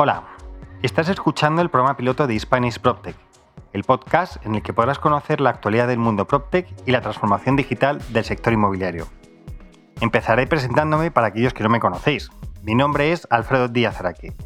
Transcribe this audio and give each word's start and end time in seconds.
Hola, 0.00 0.22
estás 0.80 1.08
escuchando 1.08 1.60
el 1.60 1.70
programa 1.70 1.96
piloto 1.96 2.28
de 2.28 2.38
Spanish 2.38 2.78
PropTech, 2.78 3.16
el 3.72 3.82
podcast 3.82 4.36
en 4.46 4.54
el 4.54 4.62
que 4.62 4.72
podrás 4.72 5.00
conocer 5.00 5.40
la 5.40 5.50
actualidad 5.50 5.88
del 5.88 5.98
mundo 5.98 6.24
PropTech 6.24 6.68
y 6.86 6.92
la 6.92 7.00
transformación 7.00 7.56
digital 7.56 8.00
del 8.10 8.22
sector 8.22 8.52
inmobiliario. 8.52 9.08
Empezaré 10.00 10.46
presentándome 10.46 11.10
para 11.10 11.26
aquellos 11.26 11.52
que 11.52 11.64
no 11.64 11.68
me 11.68 11.80
conocéis. 11.80 12.30
Mi 12.62 12.76
nombre 12.76 13.10
es 13.10 13.26
Alfredo 13.28 13.66
Díaz 13.66 13.98
Araque. 13.98 14.36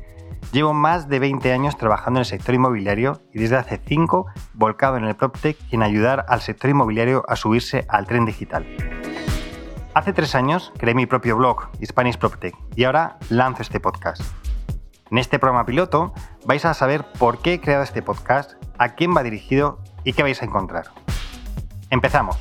Llevo 0.53 0.73
más 0.73 1.11
de 1.11 1.19
20 1.19 1.53
años 1.53 1.77
trabajando 1.77 2.21
en 2.21 2.23
el 2.23 2.27
sector 2.31 2.55
inmobiliario 2.55 3.21
y 3.35 3.41
desde 3.41 3.57
hace 3.57 3.79
5 3.87 4.29
volcado 4.55 4.97
en 4.97 5.05
el 5.05 5.17
PropTech 5.17 5.59
y 5.71 5.75
en 5.75 5.83
ayudar 5.83 6.25
al 6.29 6.41
sector 6.41 6.71
inmobiliario 6.71 7.27
a 7.29 7.37
subirse 7.37 7.85
al 7.91 8.07
tren 8.07 8.25
digital. 8.25 8.65
Hace 9.93 10.15
tres 10.15 10.35
años 10.35 10.73
creé 10.79 10.95
mi 10.95 11.05
propio 11.05 11.37
blog, 11.37 11.69
Spanish 11.85 12.17
PropTech, 12.17 12.55
y 12.75 12.85
ahora 12.85 13.19
lanzo 13.29 13.61
este 13.61 13.81
podcast. 13.81 14.23
En 15.13 15.19
este 15.19 15.39
programa 15.39 15.67
piloto 15.67 16.15
vais 16.47 16.65
a 16.65 16.73
saber 16.73 17.05
por 17.19 17.43
qué 17.43 17.53
he 17.53 17.61
creado 17.61 17.83
este 17.83 18.01
podcast, 18.01 18.53
a 18.79 18.95
quién 18.95 19.15
va 19.15 19.23
dirigido 19.23 19.79
y 20.05 20.15
qué 20.15 20.23
vais 20.23 20.41
a 20.41 20.47
encontrar. 20.47 20.87
Empezamos. 21.91 22.39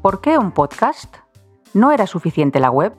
¿Por 0.00 0.20
qué 0.20 0.38
un 0.38 0.52
podcast? 0.52 1.16
¿No 1.74 1.90
era 1.90 2.06
suficiente 2.06 2.60
la 2.60 2.70
web? 2.70 2.94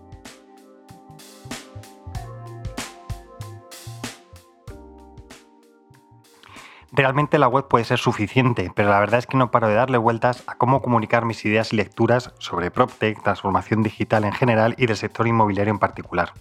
Realmente 6.99 7.40
la 7.40 7.48
web 7.48 7.70
puede 7.70 7.85
ser 7.85 7.98
suficiente, 7.98 8.74
pero 8.76 8.90
la 8.90 8.99
verdad 8.99 9.20
es 9.20 9.26
que 9.26 9.37
no 9.37 9.51
paro 9.51 9.70
de 9.70 9.74
darle 9.74 9.98
vueltas 9.98 10.43
a 10.48 10.55
cómo 10.55 10.82
comunicar 10.82 11.24
mis 11.24 11.46
ideas 11.46 11.71
y 11.71 11.77
lecturas 11.77 12.34
sobre 12.40 12.71
PropTech, 12.71 13.24
transformación 13.24 13.84
digital 13.84 14.26
en 14.26 14.34
general 14.34 14.76
y 14.77 14.85
del 14.85 14.98
sector 14.98 15.26
inmobiliario 15.26 15.71
en 15.71 15.79
particular. 15.79 16.34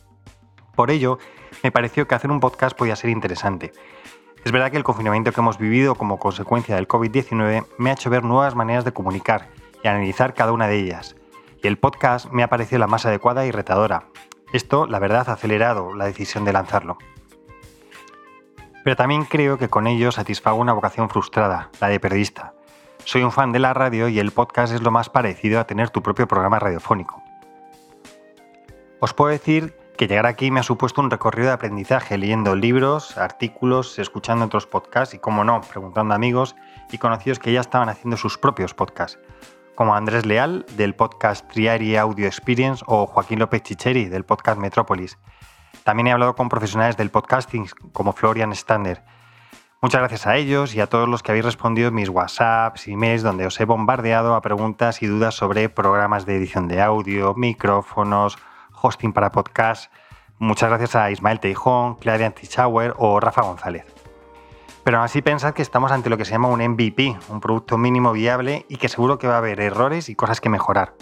Por 0.74 0.90
ello, 0.90 1.18
me 1.62 1.70
pareció 1.70 2.08
que 2.08 2.16
hacer 2.16 2.32
un 2.32 2.40
podcast 2.40 2.76
podía 2.76 2.96
ser 2.96 3.10
interesante. 3.10 3.70
Es 4.44 4.50
verdad 4.50 4.72
que 4.72 4.78
el 4.78 4.82
confinamiento 4.82 5.30
que 5.30 5.40
hemos 5.40 5.58
vivido 5.58 5.94
como 5.94 6.18
consecuencia 6.18 6.74
del 6.74 6.88
COVID-19 6.88 7.64
me 7.78 7.90
ha 7.90 7.92
hecho 7.92 8.10
ver 8.10 8.24
nuevas 8.24 8.56
maneras 8.56 8.84
de 8.84 8.92
comunicar 8.92 9.50
y 9.84 9.86
analizar 9.86 10.34
cada 10.34 10.50
una 10.50 10.66
de 10.66 10.80
ellas, 10.80 11.14
y 11.62 11.68
el 11.68 11.78
podcast 11.78 12.32
me 12.32 12.42
ha 12.42 12.48
parecido 12.48 12.80
la 12.80 12.88
más 12.88 13.06
adecuada 13.06 13.46
y 13.46 13.52
retadora. 13.52 14.08
Esto, 14.52 14.88
la 14.88 14.98
verdad, 14.98 15.28
ha 15.28 15.34
acelerado 15.34 15.94
la 15.94 16.06
decisión 16.06 16.44
de 16.44 16.52
lanzarlo. 16.52 16.98
Pero 18.88 18.96
también 18.96 19.26
creo 19.26 19.58
que 19.58 19.68
con 19.68 19.86
ello 19.86 20.10
satisfago 20.10 20.56
una 20.56 20.72
vocación 20.72 21.10
frustrada, 21.10 21.68
la 21.78 21.88
de 21.88 22.00
periodista. 22.00 22.54
Soy 23.04 23.22
un 23.22 23.32
fan 23.32 23.52
de 23.52 23.58
la 23.58 23.74
radio 23.74 24.08
y 24.08 24.18
el 24.18 24.30
podcast 24.30 24.72
es 24.72 24.80
lo 24.80 24.90
más 24.90 25.10
parecido 25.10 25.60
a 25.60 25.66
tener 25.66 25.90
tu 25.90 26.02
propio 26.02 26.26
programa 26.26 26.58
radiofónico. 26.58 27.22
Os 29.00 29.12
puedo 29.12 29.30
decir 29.30 29.76
que 29.98 30.06
llegar 30.06 30.24
aquí 30.24 30.50
me 30.50 30.60
ha 30.60 30.62
supuesto 30.62 31.02
un 31.02 31.10
recorrido 31.10 31.48
de 31.48 31.52
aprendizaje 31.52 32.16
leyendo 32.16 32.56
libros, 32.56 33.18
artículos, 33.18 33.98
escuchando 33.98 34.46
otros 34.46 34.66
podcasts 34.66 35.14
y, 35.14 35.18
como 35.18 35.44
no, 35.44 35.60
preguntando 35.60 36.14
a 36.14 36.16
amigos 36.16 36.56
y 36.90 36.96
conocidos 36.96 37.38
que 37.38 37.52
ya 37.52 37.60
estaban 37.60 37.90
haciendo 37.90 38.16
sus 38.16 38.38
propios 38.38 38.72
podcasts, 38.72 39.18
como 39.74 39.96
Andrés 39.96 40.24
Leal 40.24 40.64
del 40.78 40.94
podcast 40.94 41.46
Triari 41.52 41.94
Audio 41.98 42.26
Experience 42.26 42.82
o 42.86 43.06
Joaquín 43.06 43.38
López 43.38 43.64
Chicheri 43.64 44.06
del 44.06 44.24
podcast 44.24 44.58
Metrópolis, 44.58 45.18
también 45.84 46.08
he 46.08 46.12
hablado 46.12 46.34
con 46.34 46.48
profesionales 46.48 46.96
del 46.96 47.10
podcasting 47.10 47.66
como 47.92 48.12
Florian 48.12 48.54
Stander. 48.54 49.02
Muchas 49.80 50.00
gracias 50.00 50.26
a 50.26 50.36
ellos 50.36 50.74
y 50.74 50.80
a 50.80 50.88
todos 50.88 51.08
los 51.08 51.22
que 51.22 51.30
habéis 51.30 51.44
respondido 51.44 51.92
mis 51.92 52.08
WhatsApps, 52.08 52.88
emails, 52.88 53.22
donde 53.22 53.46
os 53.46 53.60
he 53.60 53.64
bombardeado 53.64 54.34
a 54.34 54.40
preguntas 54.40 55.02
y 55.02 55.06
dudas 55.06 55.34
sobre 55.36 55.68
programas 55.68 56.26
de 56.26 56.36
edición 56.36 56.66
de 56.66 56.82
audio, 56.82 57.34
micrófonos, 57.34 58.38
hosting 58.82 59.12
para 59.12 59.30
podcast. 59.30 59.92
Muchas 60.38 60.68
gracias 60.68 60.96
a 60.96 61.10
Ismael 61.10 61.40
Teijón, 61.40 61.94
Claudia 61.94 62.26
Antichauer 62.26 62.94
o 62.96 63.20
Rafa 63.20 63.42
González. 63.42 63.86
Pero 64.84 64.98
aún 64.98 65.04
así 65.04 65.22
pensad 65.22 65.54
que 65.54 65.62
estamos 65.62 65.92
ante 65.92 66.10
lo 66.10 66.16
que 66.16 66.24
se 66.24 66.32
llama 66.32 66.48
un 66.48 66.60
MVP, 66.60 67.16
un 67.28 67.40
producto 67.40 67.78
mínimo 67.78 68.12
viable 68.12 68.66
y 68.68 68.78
que 68.78 68.88
seguro 68.88 69.18
que 69.18 69.28
va 69.28 69.34
a 69.34 69.38
haber 69.38 69.60
errores 69.60 70.08
y 70.08 70.14
cosas 70.14 70.40
que 70.40 70.48
mejorar. 70.48 70.94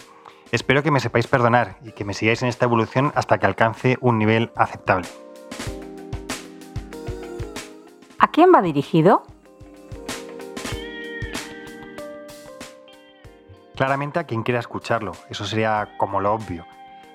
Espero 0.52 0.84
que 0.84 0.92
me 0.92 1.00
sepáis 1.00 1.26
perdonar 1.26 1.76
y 1.82 1.90
que 1.90 2.04
me 2.04 2.14
sigáis 2.14 2.40
en 2.42 2.48
esta 2.48 2.66
evolución 2.66 3.12
hasta 3.16 3.38
que 3.38 3.46
alcance 3.46 3.98
un 4.00 4.16
nivel 4.16 4.52
aceptable. 4.54 5.08
¿A 8.20 8.28
quién 8.28 8.52
va 8.54 8.62
dirigido? 8.62 9.24
Claramente 13.74 14.20
a 14.20 14.24
quien 14.24 14.44
quiera 14.44 14.60
escucharlo, 14.60 15.12
eso 15.28 15.44
sería 15.44 15.96
como 15.98 16.20
lo 16.20 16.32
obvio. 16.32 16.64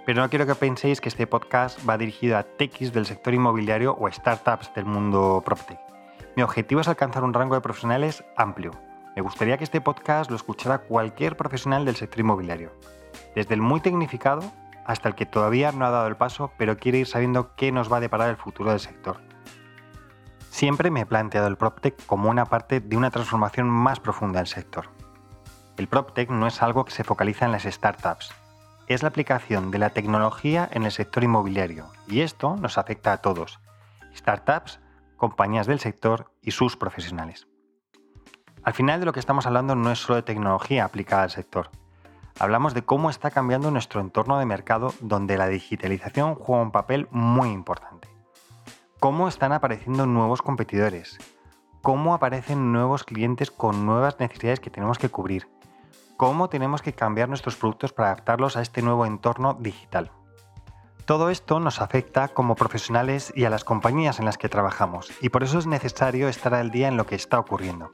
Pero 0.05 0.21
no 0.21 0.29
quiero 0.29 0.45
que 0.45 0.55
penséis 0.55 0.99
que 0.99 1.09
este 1.09 1.25
podcast 1.25 1.79
va 1.87 1.97
dirigido 1.97 2.37
a 2.37 2.43
techis 2.43 2.91
del 2.91 3.05
sector 3.05 3.33
inmobiliario 3.33 3.95
o 3.97 4.11
startups 4.11 4.73
del 4.75 4.85
mundo 4.85 5.41
PropTech. 5.45 5.79
Mi 6.35 6.43
objetivo 6.43 6.81
es 6.81 6.87
alcanzar 6.89 7.23
un 7.23 7.33
rango 7.33 7.55
de 7.55 7.61
profesionales 7.61 8.25
amplio. 8.35 8.71
Me 9.15 9.21
gustaría 9.21 9.57
que 9.57 9.63
este 9.63 9.79
podcast 9.79 10.29
lo 10.29 10.35
escuchara 10.35 10.79
cualquier 10.79 11.37
profesional 11.37 11.85
del 11.85 11.95
sector 11.95 12.19
inmobiliario 12.19 12.71
desde 13.35 13.53
el 13.53 13.61
muy 13.61 13.81
tecnificado 13.81 14.41
hasta 14.85 15.09
el 15.09 15.15
que 15.15 15.25
todavía 15.25 15.71
no 15.71 15.85
ha 15.85 15.91
dado 15.91 16.07
el 16.07 16.17
paso, 16.17 16.51
pero 16.57 16.77
quiere 16.77 16.99
ir 16.99 17.07
sabiendo 17.07 17.55
qué 17.55 17.71
nos 17.71 17.91
va 17.91 17.97
a 17.97 18.01
deparar 18.01 18.29
el 18.29 18.37
futuro 18.37 18.71
del 18.71 18.79
sector. 18.79 19.21
Siempre 20.49 20.91
me 20.91 21.01
he 21.01 21.05
planteado 21.05 21.47
el 21.47 21.57
PropTech 21.57 22.05
como 22.05 22.29
una 22.29 22.45
parte 22.45 22.79
de 22.81 22.97
una 22.97 23.11
transformación 23.11 23.69
más 23.69 23.99
profunda 23.99 24.39
del 24.39 24.47
sector. 24.47 24.89
El 25.77 25.87
PropTech 25.87 26.29
no 26.29 26.47
es 26.47 26.61
algo 26.61 26.83
que 26.83 26.91
se 26.91 27.03
focaliza 27.03 27.45
en 27.45 27.53
las 27.53 27.63
startups, 27.63 28.33
es 28.87 29.03
la 29.03 29.09
aplicación 29.09 29.71
de 29.71 29.77
la 29.77 29.91
tecnología 29.91 30.67
en 30.71 30.83
el 30.83 30.91
sector 30.91 31.23
inmobiliario, 31.23 31.87
y 32.07 32.21
esto 32.21 32.57
nos 32.57 32.77
afecta 32.77 33.13
a 33.13 33.17
todos, 33.17 33.59
startups, 34.13 34.81
compañías 35.15 35.67
del 35.67 35.79
sector 35.79 36.33
y 36.41 36.51
sus 36.51 36.75
profesionales. 36.75 37.47
Al 38.63 38.73
final 38.73 38.99
de 38.99 39.05
lo 39.05 39.13
que 39.13 39.19
estamos 39.19 39.45
hablando 39.45 39.75
no 39.75 39.91
es 39.91 39.99
solo 39.99 40.17
de 40.17 40.23
tecnología 40.23 40.83
aplicada 40.83 41.23
al 41.23 41.31
sector, 41.31 41.69
hablamos 42.39 42.73
de 42.73 42.83
cómo 42.83 43.09
está 43.09 43.31
cambiando 43.31 43.71
nuestro 43.71 44.01
entorno 44.01 44.37
de 44.37 44.45
mercado 44.45 44.93
donde 45.01 45.37
la 45.37 45.47
digitalización 45.47 46.35
juega 46.35 46.63
un 46.63 46.71
papel 46.71 47.07
muy 47.11 47.49
importante. 47.49 48.09
Cómo 48.99 49.27
están 49.27 49.51
apareciendo 49.51 50.05
nuevos 50.05 50.41
competidores, 50.41 51.17
cómo 51.81 52.13
aparecen 52.13 52.71
nuevos 52.71 53.03
clientes 53.03 53.51
con 53.51 53.85
nuevas 53.85 54.19
necesidades 54.19 54.59
que 54.59 54.69
tenemos 54.69 54.97
que 54.97 55.09
cubrir, 55.09 55.47
cómo 56.17 56.49
tenemos 56.49 56.81
que 56.81 56.93
cambiar 56.93 57.29
nuestros 57.29 57.55
productos 57.55 57.93
para 57.93 58.09
adaptarlos 58.09 58.57
a 58.57 58.61
este 58.61 58.81
nuevo 58.81 59.05
entorno 59.05 59.55
digital. 59.55 60.11
Todo 61.05 61.29
esto 61.29 61.59
nos 61.59 61.81
afecta 61.81 62.27
como 62.27 62.55
profesionales 62.55 63.33
y 63.35 63.45
a 63.45 63.49
las 63.49 63.63
compañías 63.63 64.19
en 64.19 64.25
las 64.25 64.37
que 64.37 64.49
trabajamos 64.49 65.11
y 65.19 65.29
por 65.29 65.43
eso 65.43 65.57
es 65.57 65.65
necesario 65.65 66.29
estar 66.29 66.53
al 66.53 66.69
día 66.69 66.87
en 66.87 66.95
lo 66.95 67.05
que 67.05 67.15
está 67.15 67.39
ocurriendo. 67.39 67.91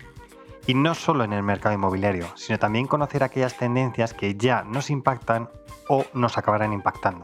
Y 0.67 0.73
no 0.73 0.95
solo 0.95 1.23
en 1.23 1.31
el 1.31 1.43
mercado 1.43 1.73
inmobiliario, 1.73 2.27
sino 2.35 2.59
también 2.59 2.87
conocer 2.87 3.23
aquellas 3.23 3.55
tendencias 3.55 4.13
que 4.13 4.35
ya 4.35 4.63
nos 4.63 4.89
impactan 4.89 5.49
o 5.87 6.03
nos 6.13 6.37
acabarán 6.37 6.73
impactando. 6.73 7.23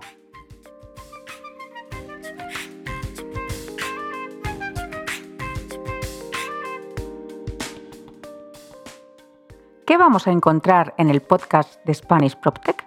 ¿Qué 9.85 9.97
vamos 9.97 10.25
a 10.27 10.31
encontrar 10.31 10.95
en 10.97 11.09
el 11.09 11.21
podcast 11.21 11.83
de 11.83 11.93
Spanish 11.93 12.37
PropTech? 12.37 12.83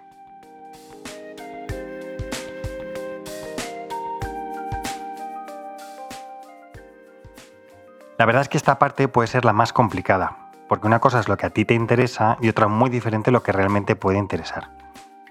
La 8.17 8.25
verdad 8.25 8.41
es 8.41 8.49
que 8.49 8.57
esta 8.57 8.79
parte 8.79 9.07
puede 9.07 9.27
ser 9.27 9.45
la 9.45 9.53
más 9.53 9.71
complicada, 9.71 10.46
porque 10.67 10.87
una 10.87 10.99
cosa 10.99 11.19
es 11.19 11.27
lo 11.27 11.37
que 11.37 11.45
a 11.45 11.49
ti 11.49 11.65
te 11.65 11.73
interesa 11.73 12.37
y 12.41 12.49
otra 12.49 12.67
muy 12.67 12.89
diferente 12.89 13.31
lo 13.31 13.43
que 13.43 13.51
realmente 13.51 13.95
puede 13.95 14.17
interesar. 14.17 14.71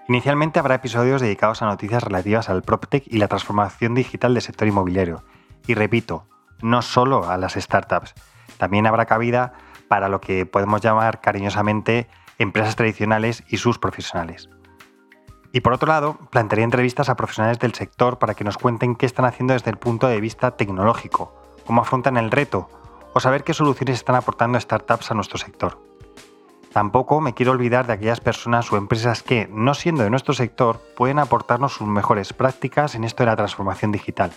Inicialmente 0.09 0.59
habrá 0.59 0.77
episodios 0.77 1.21
dedicados 1.21 1.63
a 1.63 1.67
noticias 1.67 2.03
relativas 2.03 2.49
al 2.49 2.63
PropTech 2.63 3.05
y 3.07 3.19
la 3.19 3.29
transformación 3.29 3.95
digital 3.95 4.35
del 4.35 4.43
sector 4.43 4.69
inmobiliario. 4.69 5.25
Y 5.67 5.75
repito, 5.75 6.27
no 6.63 6.81
solo 6.83 7.29
a 7.29 7.37
las 7.37 7.55
startups, 7.55 8.15
también 8.57 8.87
habrá 8.87 9.07
cabida 9.07 9.55
para 9.89 10.09
lo 10.09 10.21
que 10.21 10.47
podemos 10.47 10.81
llamar 10.81 11.21
cariñosamente 11.21 12.09
empresas 12.39 12.77
tradicionales 12.77 13.43
y 13.49 13.57
sus 13.57 13.79
profesionales. 13.79 14.49
Y 15.53 15.61
por 15.61 15.73
otro 15.73 15.89
lado, 15.89 16.19
plantearía 16.31 16.65
entrevistas 16.65 17.09
a 17.09 17.17
profesionales 17.17 17.59
del 17.59 17.75
sector 17.75 18.19
para 18.19 18.35
que 18.35 18.45
nos 18.45 18.59
cuenten 18.59 18.95
qué 18.95 19.07
están 19.07 19.25
haciendo 19.25 19.55
desde 19.55 19.71
el 19.71 19.79
punto 19.79 20.07
de 20.07 20.21
vista 20.21 20.53
tecnológico, 20.53 21.35
cómo 21.67 21.81
afrontan 21.81 22.17
el 22.17 22.31
reto 22.31 22.69
o 23.17 23.21
saber 23.21 23.45
qué 23.45 23.55
soluciones 23.55 23.97
están 23.97 24.15
aportando 24.15 24.61
startups 24.61 25.11
a 25.11 25.15
nuestro 25.15 25.39
sector. 25.39 25.79
Tampoco 26.75 27.23
me 27.23 27.33
quiero 27.33 27.53
olvidar 27.53 27.87
de 27.87 27.95
aquellas 27.95 28.21
personas 28.21 28.71
o 28.71 28.77
empresas 28.77 29.23
que, 29.23 29.49
no 29.51 29.73
siendo 29.73 30.03
de 30.03 30.11
nuestro 30.11 30.35
sector, 30.35 30.83
pueden 30.95 31.19
aportarnos 31.19 31.73
sus 31.73 31.89
mejores 31.89 32.35
prácticas 32.35 32.95
en 32.95 33.05
esto 33.05 33.23
de 33.23 33.31
la 33.31 33.37
transformación 33.37 33.91
digital. 33.91 34.33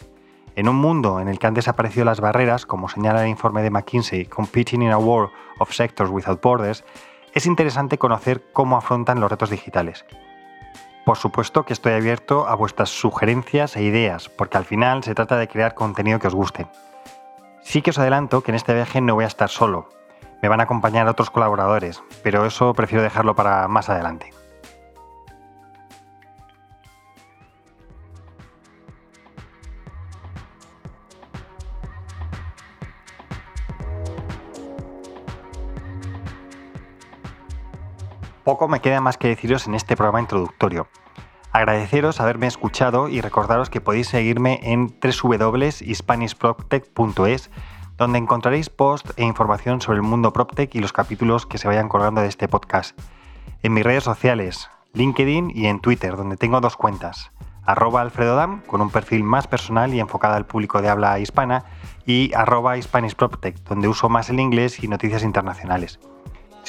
En 0.55 0.69
un 0.69 0.77
mundo 0.77 1.19
en 1.19 1.27
el 1.27 1.39
que 1.39 1.47
han 1.47 1.55
desaparecido 1.55 2.05
las 2.05 2.21
barreras, 2.21 2.65
como 2.65 2.87
señala 2.87 3.23
el 3.23 3.29
informe 3.29 3.63
de 3.63 3.69
McKinsey, 3.69 4.27
Competing 4.27 4.83
in 4.83 4.91
a 4.91 4.97
War 4.97 5.29
of 5.59 5.73
Sectors 5.73 6.09
Without 6.09 6.41
Borders, 6.41 6.85
es 7.33 7.47
interesante 7.47 7.97
conocer 7.97 8.45
cómo 8.53 8.77
afrontan 8.77 9.19
los 9.19 9.29
retos 9.29 9.49
digitales. 9.49 10.05
Por 11.05 11.17
supuesto 11.17 11.65
que 11.65 11.73
estoy 11.73 11.91
abierto 11.91 12.47
a 12.47 12.55
vuestras 12.55 12.87
sugerencias 12.87 13.75
e 13.75 13.83
ideas, 13.83 14.29
porque 14.29 14.57
al 14.57 14.63
final 14.63 15.03
se 15.03 15.15
trata 15.15 15.35
de 15.35 15.49
crear 15.49 15.75
contenido 15.75 16.19
que 16.19 16.27
os 16.27 16.35
guste. 16.35 16.67
Sí 17.69 17.83
que 17.83 17.91
os 17.91 17.99
adelanto 17.99 18.41
que 18.41 18.49
en 18.49 18.55
este 18.55 18.73
viaje 18.73 18.99
no 18.99 19.13
voy 19.13 19.25
a 19.25 19.27
estar 19.27 19.47
solo, 19.47 19.89
me 20.41 20.49
van 20.49 20.59
a 20.59 20.63
acompañar 20.63 21.07
otros 21.07 21.29
colaboradores, 21.29 22.01
pero 22.23 22.47
eso 22.47 22.73
prefiero 22.73 23.03
dejarlo 23.03 23.35
para 23.35 23.67
más 23.67 23.91
adelante. 23.91 24.33
Poco 38.43 38.67
me 38.67 38.79
queda 38.79 38.99
más 38.99 39.17
que 39.17 39.27
deciros 39.27 39.67
en 39.67 39.75
este 39.75 39.95
programa 39.95 40.21
introductorio. 40.21 40.87
Agradeceros 41.51 42.21
haberme 42.21 42.47
escuchado 42.47 43.09
y 43.09 43.21
recordaros 43.21 43.69
que 43.69 43.81
podéis 43.81 44.07
seguirme 44.07 44.59
en 44.63 44.97
www.hispanishproctech.es 45.01 47.51
donde 47.97 48.17
encontraréis 48.17 48.69
post 48.69 49.11
e 49.17 49.25
información 49.25 49.81
sobre 49.81 49.97
el 49.97 50.03
mundo 50.03 50.31
PropTech 50.31 50.73
y 50.73 50.79
los 50.79 50.93
capítulos 50.93 51.45
que 51.45 51.57
se 51.57 51.67
vayan 51.67 51.89
colgando 51.89 52.21
de 52.21 52.27
este 52.27 52.47
podcast. 52.47 52.97
En 53.61 53.73
mis 53.73 53.83
redes 53.83 54.05
sociales, 54.05 54.69
LinkedIn 54.93 55.51
y 55.53 55.65
en 55.65 55.81
Twitter, 55.81 56.15
donde 56.15 56.37
tengo 56.37 56.61
dos 56.61 56.77
cuentas. 56.77 57.31
Alfredodam, 57.65 58.61
con 58.61 58.81
un 58.81 58.89
perfil 58.89 59.23
más 59.23 59.47
personal 59.47 59.93
y 59.93 59.99
enfocado 59.99 60.35
al 60.35 60.45
público 60.45 60.81
de 60.81 60.89
habla 60.89 61.19
hispana, 61.19 61.65
y 62.05 62.31
arroba 62.33 62.77
hispanishproptech, 62.77 63.57
donde 63.65 63.87
uso 63.87 64.07
más 64.07 64.29
el 64.29 64.39
inglés 64.39 64.83
y 64.83 64.87
noticias 64.87 65.23
internacionales. 65.23 65.99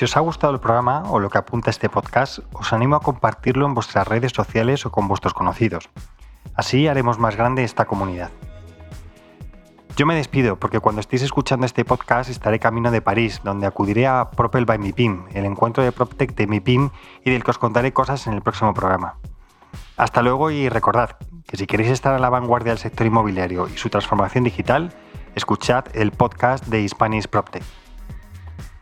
Si 0.01 0.05
os 0.05 0.17
ha 0.17 0.21
gustado 0.21 0.55
el 0.55 0.61
programa 0.61 1.03
o 1.11 1.21
lo 1.21 1.29
que 1.29 1.37
apunta 1.37 1.69
este 1.69 1.91
podcast, 1.91 2.39
os 2.55 2.73
animo 2.73 2.97
a 2.97 3.01
compartirlo 3.01 3.67
en 3.67 3.75
vuestras 3.75 4.09
redes 4.09 4.33
sociales 4.33 4.87
o 4.87 4.91
con 4.91 5.09
vuestros 5.09 5.35
conocidos. 5.35 5.91
Así 6.55 6.89
haremos 6.89 7.19
más 7.19 7.37
grande 7.37 7.65
esta 7.65 7.85
comunidad. 7.85 8.31
Yo 9.99 10.07
me 10.07 10.15
despido 10.15 10.57
porque 10.57 10.81
cuando 10.81 11.03
estéis 11.03 11.21
escuchando 11.21 11.67
este 11.67 11.85
podcast 11.85 12.31
estaré 12.31 12.59
camino 12.59 12.91
de 12.91 13.03
París, 13.03 13.43
donde 13.45 13.67
acudiré 13.67 14.07
a 14.07 14.31
Propel 14.31 14.65
by 14.65 14.79
MIPIM, 14.79 15.25
el 15.35 15.45
encuentro 15.45 15.85
de 15.85 15.93
PropTech 15.93 16.35
de 16.35 16.47
MIPIM 16.47 16.89
y 17.23 17.31
del 17.31 17.45
que 17.45 17.51
os 17.51 17.59
contaré 17.59 17.93
cosas 17.93 18.27
en 18.27 18.33
el 18.33 18.41
próximo 18.41 18.73
programa. 18.73 19.19
Hasta 19.99 20.23
luego 20.23 20.51
y 20.51 20.71
recordad 20.71 21.19
que 21.47 21.59
si 21.59 21.67
queréis 21.67 21.91
estar 21.91 22.15
a 22.15 22.19
la 22.19 22.31
vanguardia 22.31 22.73
del 22.73 22.79
sector 22.79 23.07
inmobiliario 23.07 23.69
y 23.69 23.77
su 23.77 23.91
transformación 23.91 24.45
digital, 24.45 24.95
escuchad 25.35 25.85
el 25.93 26.13
podcast 26.13 26.65
de 26.69 26.89
Spanish 26.89 27.29
PropTech. 27.29 27.90